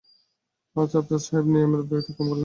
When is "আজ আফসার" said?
0.75-1.21